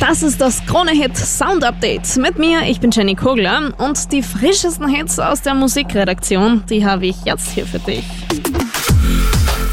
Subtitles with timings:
[0.00, 2.16] Das ist das Krone-Hit Sound Update.
[2.16, 7.06] Mit mir, ich bin Jenny Kogler und die frischesten Hits aus der Musikredaktion, die habe
[7.06, 8.04] ich jetzt hier für dich.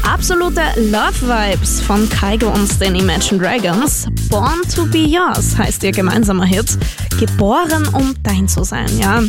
[0.02, 4.06] Absolute Love Vibes von Kaigo und den Imagine Dragons.
[4.28, 6.78] Born to be yours heißt ihr gemeinsamer Hit.
[7.18, 9.22] Geboren, um dein zu sein, ja.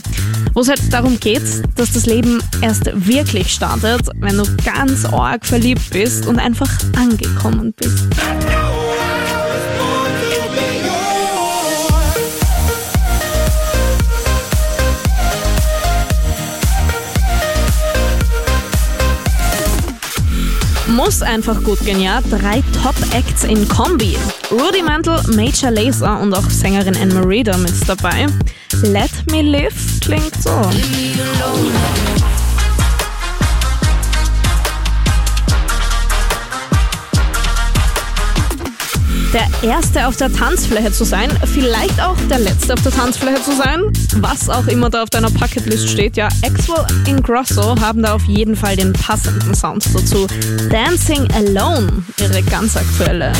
[0.53, 1.43] Wo es halt darum geht,
[1.75, 7.73] dass das Leben erst wirklich startet, wenn du ganz arg verliebt bist und einfach angekommen
[7.77, 8.07] bist.
[20.95, 22.19] Muss einfach gut gehen, ja.
[22.29, 24.17] Drei Top-Acts in Kombi.
[24.51, 28.27] Rudimental, Major Laser und auch Sängerin Anne Marie da mit dabei.
[28.83, 30.51] Let Me Live klingt so.
[39.33, 43.55] Der Erste auf der Tanzfläche zu sein, vielleicht auch der Letzte auf der Tanzfläche zu
[43.55, 43.81] sein,
[44.17, 46.17] was auch immer da auf deiner Bucketlist steht.
[46.17, 50.27] Ja, Axwell Ingrosso haben da auf jeden Fall den passenden Sound dazu.
[50.69, 53.31] Dancing Alone, ihre ganz aktuelle.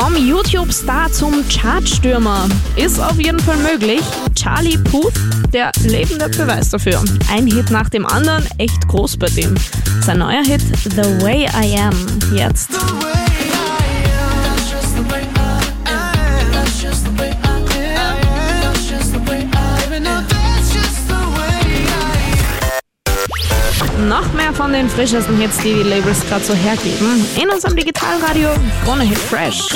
[0.00, 4.00] Vom YouTube-Star zum Chartstürmer ist auf jeden Fall möglich.
[4.34, 5.12] Charlie Puth,
[5.52, 7.04] der lebende Beweis dafür.
[7.30, 9.54] Ein Hit nach dem anderen, echt groß bei dem.
[10.00, 11.94] Sein neuer Hit The Way I Am
[12.34, 12.79] jetzt.
[24.20, 28.50] Noch mehr von den frischesten Hits, die die Labels gerade so hergeben, in unserem Digitalradio
[28.84, 29.70] Krone Hit Fresh.